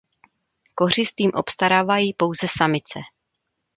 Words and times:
Kořist 0.75 1.19
jim 1.19 1.31
obstarávají 1.33 2.13
pouze 2.13 2.47
samice. 2.57 2.99